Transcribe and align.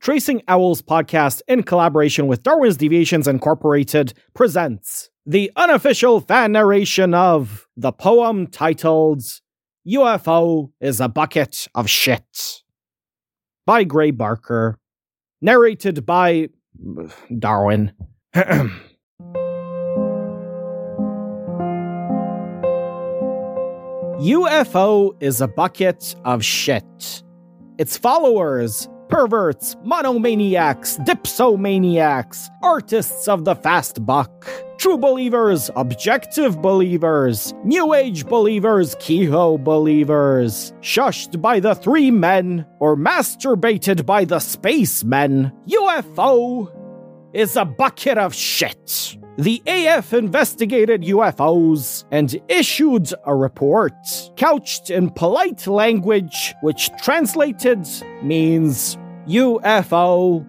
Tracing 0.00 0.40
Owls 0.48 0.80
podcast, 0.80 1.42
in 1.46 1.62
collaboration 1.62 2.26
with 2.26 2.42
Darwin's 2.42 2.78
Deviations 2.78 3.28
Incorporated, 3.28 4.14
presents 4.32 5.10
the 5.26 5.52
unofficial 5.56 6.22
fan 6.22 6.52
narration 6.52 7.12
of 7.12 7.66
the 7.76 7.92
poem 7.92 8.46
titled 8.46 9.22
UFO 9.86 10.72
is 10.80 11.02
a 11.02 11.08
Bucket 11.08 11.68
of 11.74 11.90
Shit 11.90 12.62
by 13.66 13.84
Gray 13.84 14.10
Barker, 14.10 14.78
narrated 15.42 16.06
by 16.06 16.48
Darwin. 17.38 17.92
UFO 24.22 25.22
is 25.22 25.42
a 25.42 25.48
bucket 25.48 26.14
of 26.24 26.42
shit. 26.42 27.22
Its 27.76 27.98
followers 27.98 28.88
perverts, 29.10 29.74
monomaniacs, 29.84 31.04
dipsomaniacs, 31.04 32.48
artists 32.62 33.28
of 33.28 33.44
the 33.44 33.54
fast 33.54 34.04
buck, 34.06 34.48
true 34.78 34.96
believers, 34.96 35.70
objective 35.76 36.62
believers, 36.62 37.52
new 37.64 37.92
age 37.92 38.26
believers, 38.26 38.96
Keyhoe 39.00 39.58
believers, 39.58 40.72
shushed 40.80 41.40
by 41.42 41.60
the 41.60 41.74
three 41.74 42.10
men, 42.10 42.64
or 42.78 42.96
masturbated 42.96 44.06
by 44.06 44.24
the 44.24 44.38
spacemen. 44.38 45.52
UFO 45.68 46.72
is 47.34 47.56
a 47.56 47.64
bucket 47.64 48.16
of 48.16 48.34
shit. 48.34 49.16
The 49.38 49.62
AF 49.66 50.12
investigated 50.12 51.02
UFOs 51.02 52.04
and 52.10 52.38
issued 52.48 53.12
a 53.24 53.34
report 53.34 53.94
couched 54.36 54.90
in 54.90 55.10
polite 55.10 55.66
language, 55.66 56.54
which 56.60 56.90
translated 57.02 57.86
means 58.22 58.98
UFO 59.30 60.44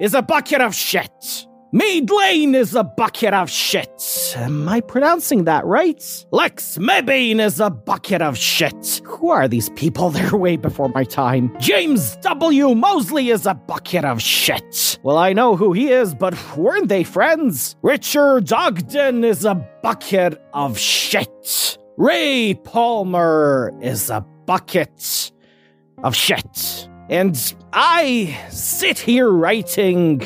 is 0.00 0.14
a 0.14 0.22
bucket 0.22 0.62
of 0.62 0.74
shit. 0.74 1.46
Meade 1.72 2.10
Layne 2.10 2.54
is 2.54 2.74
a 2.74 2.82
bucket 2.82 3.34
of 3.34 3.50
shit. 3.50 4.34
Am 4.36 4.66
I 4.66 4.80
pronouncing 4.80 5.44
that 5.44 5.66
right? 5.66 6.02
Lex 6.30 6.78
Mebane 6.78 7.40
is 7.40 7.60
a 7.60 7.68
bucket 7.68 8.22
of 8.22 8.38
shit. 8.38 9.02
Who 9.04 9.28
are 9.28 9.46
these 9.46 9.68
people? 9.70 10.08
They're 10.10 10.34
way 10.34 10.56
before 10.56 10.88
my 10.88 11.04
time. 11.04 11.54
James 11.58 12.16
W. 12.22 12.74
Moseley 12.74 13.28
is 13.28 13.44
a 13.44 13.52
bucket 13.52 14.06
of 14.06 14.22
shit. 14.22 14.98
Well, 15.02 15.18
I 15.18 15.34
know 15.34 15.54
who 15.54 15.74
he 15.74 15.90
is, 15.90 16.14
but 16.14 16.34
weren't 16.56 16.88
they 16.88 17.04
friends? 17.04 17.76
Richard 17.82 18.50
Ogden 18.50 19.24
is 19.24 19.44
a 19.44 19.56
bucket 19.82 20.40
of 20.54 20.78
shit. 20.78 21.76
Ray 21.98 22.54
Palmer 22.54 23.72
is 23.82 24.08
a 24.08 24.24
bucket 24.46 25.32
of 26.02 26.16
shit. 26.16 26.88
And 27.08 27.54
I 27.72 28.36
sit 28.50 28.98
here 28.98 29.30
writing 29.30 30.22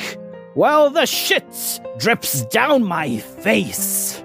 while 0.55 0.91
the 0.91 1.07
shit 1.07 1.81
drips 1.99 2.43
down 2.47 2.85
my 2.85 3.19
face 3.19 4.23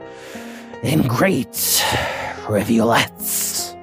in 0.83 1.01
great 1.07 1.83
rivulets. 2.47 3.75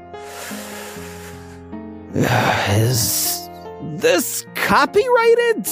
Is 2.15 3.49
this 3.83 4.47
copyrighted? 4.55 5.69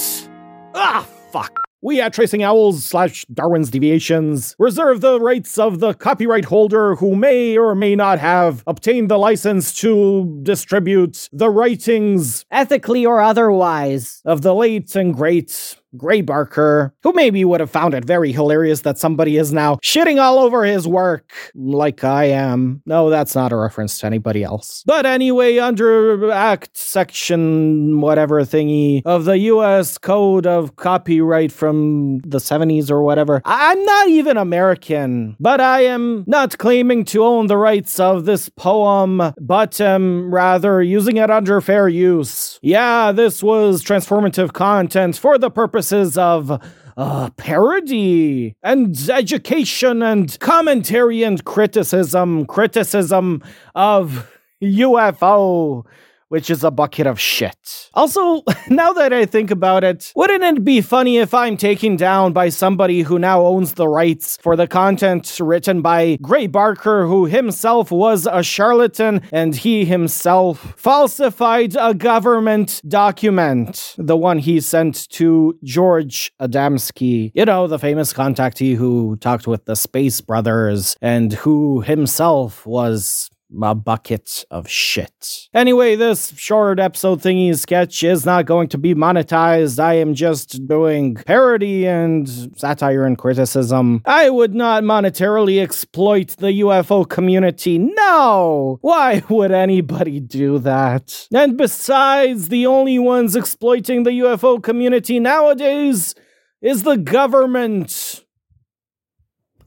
Ah, 0.75 1.05
fuck. 1.31 1.60
We 1.83 1.99
at 1.99 2.13
Tracing 2.13 2.43
Owls 2.43 2.83
slash 2.83 3.25
Darwin's 3.33 3.71
Deviations 3.71 4.55
reserve 4.59 5.01
the 5.01 5.19
rights 5.19 5.57
of 5.57 5.79
the 5.79 5.95
copyright 5.95 6.45
holder 6.45 6.93
who 6.93 7.15
may 7.15 7.57
or 7.57 7.73
may 7.73 7.95
not 7.95 8.19
have 8.19 8.63
obtained 8.67 9.09
the 9.09 9.17
license 9.17 9.73
to 9.79 10.39
distribute 10.43 11.27
the 11.33 11.49
writings, 11.49 12.45
ethically 12.51 13.03
or 13.03 13.19
otherwise, 13.19 14.21
of 14.25 14.43
the 14.43 14.53
late 14.53 14.95
and 14.95 15.15
great 15.15 15.80
Gray 15.97 16.21
Barker, 16.21 16.93
who 17.03 17.11
maybe 17.13 17.43
would 17.43 17.59
have 17.59 17.69
found 17.69 17.93
it 17.93 18.05
very 18.05 18.31
hilarious 18.31 18.81
that 18.81 18.97
somebody 18.97 19.37
is 19.37 19.51
now 19.51 19.75
shitting 19.77 20.21
all 20.21 20.39
over 20.39 20.63
his 20.63 20.87
work 20.87 21.33
like 21.53 22.03
I 22.03 22.25
am. 22.25 22.81
No, 22.85 23.09
that's 23.09 23.35
not 23.35 23.51
a 23.51 23.57
reference 23.57 23.99
to 23.99 24.05
anybody 24.05 24.43
else. 24.43 24.83
But 24.85 25.05
anyway, 25.05 25.57
under 25.57 26.31
Act 26.31 26.77
Section 26.77 27.99
whatever 27.99 28.41
thingy 28.41 29.01
of 29.05 29.25
the 29.25 29.37
US 29.37 29.97
Code 29.97 30.47
of 30.47 30.75
Copyright 30.77 31.51
from 31.51 32.19
the 32.19 32.37
70s 32.37 32.89
or 32.89 33.01
whatever, 33.01 33.41
I'm 33.43 33.83
not 33.83 34.07
even 34.07 34.37
American, 34.37 35.35
but 35.39 35.59
I 35.59 35.81
am 35.81 36.23
not 36.25 36.57
claiming 36.57 37.03
to 37.05 37.23
own 37.23 37.47
the 37.47 37.57
rights 37.57 37.99
of 37.99 38.25
this 38.25 38.49
poem, 38.49 39.33
but 39.39 39.81
am 39.81 40.33
rather 40.33 40.81
using 40.81 41.17
it 41.17 41.29
under 41.29 41.59
fair 41.59 41.89
use. 41.89 42.59
Yeah, 42.61 43.11
this 43.11 43.43
was 43.43 43.83
transformative 43.83 44.53
content 44.53 45.17
for 45.17 45.37
the 45.37 45.49
purpose 45.49 45.80
purposes 45.81 46.15
of 46.15 46.61
uh, 46.95 47.29
parody 47.37 48.55
and 48.61 48.95
education 49.09 50.03
and 50.03 50.39
commentary 50.39 51.23
and 51.23 51.43
criticism, 51.43 52.45
criticism 52.45 53.41
of 53.73 54.31
UFO 54.61 55.83
which 56.31 56.49
is 56.49 56.63
a 56.63 56.71
bucket 56.71 57.05
of 57.05 57.19
shit. 57.19 57.89
Also, 57.93 58.41
now 58.69 58.93
that 58.93 59.11
I 59.11 59.25
think 59.25 59.51
about 59.51 59.83
it, 59.83 60.13
wouldn't 60.15 60.43
it 60.43 60.63
be 60.63 60.79
funny 60.79 61.17
if 61.17 61.33
I'm 61.33 61.57
taken 61.57 61.97
down 61.97 62.31
by 62.31 62.47
somebody 62.47 63.01
who 63.01 63.19
now 63.19 63.45
owns 63.45 63.73
the 63.73 63.89
rights 63.89 64.37
for 64.41 64.55
the 64.55 64.65
content 64.65 65.37
written 65.41 65.81
by 65.81 66.17
Gray 66.21 66.47
Barker, 66.47 67.05
who 67.05 67.25
himself 67.25 67.91
was 67.91 68.29
a 68.31 68.43
charlatan 68.43 69.21
and 69.33 69.53
he 69.53 69.83
himself 69.83 70.73
falsified 70.77 71.75
a 71.77 71.93
government 71.93 72.81
document, 72.87 73.93
the 73.97 74.15
one 74.15 74.39
he 74.39 74.61
sent 74.61 75.09
to 75.09 75.59
George 75.65 76.31
Adamski, 76.39 77.33
you 77.35 77.43
know, 77.43 77.67
the 77.67 77.77
famous 77.77 78.13
contactee 78.13 78.77
who 78.77 79.17
talked 79.17 79.47
with 79.47 79.65
the 79.65 79.75
Space 79.75 80.21
Brothers 80.21 80.95
and 81.01 81.33
who 81.33 81.81
himself 81.81 82.65
was 82.65 83.29
a 83.61 83.75
bucket 83.75 84.45
of 84.49 84.69
shit. 84.69 85.49
Anyway, 85.53 85.95
this 85.95 86.33
short 86.37 86.79
episode 86.79 87.21
thingy 87.21 87.57
sketch 87.57 88.03
is 88.03 88.25
not 88.25 88.45
going 88.45 88.69
to 88.69 88.77
be 88.77 88.93
monetized. 88.93 89.79
I 89.79 89.95
am 89.95 90.13
just 90.13 90.67
doing 90.67 91.15
parody 91.15 91.87
and 91.87 92.27
satire 92.57 93.05
and 93.05 93.17
criticism. 93.17 94.01
I 94.05 94.29
would 94.29 94.53
not 94.53 94.83
monetarily 94.83 95.61
exploit 95.61 96.29
the 96.37 96.61
UFO 96.61 97.07
community. 97.07 97.77
No! 97.77 98.79
Why 98.81 99.23
would 99.29 99.51
anybody 99.51 100.19
do 100.19 100.59
that? 100.59 101.27
And 101.33 101.57
besides, 101.57 102.49
the 102.49 102.65
only 102.65 102.99
ones 102.99 103.35
exploiting 103.35 104.03
the 104.03 104.11
UFO 104.11 104.61
community 104.61 105.19
nowadays 105.19 106.15
is 106.61 106.83
the 106.83 106.97
government, 106.97 108.23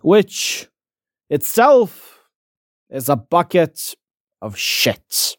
which 0.01 0.69
itself 1.29 2.14
is 2.95 3.09
a 3.09 3.17
bucket 3.17 3.97
of 4.41 4.57
shit. 4.57 5.37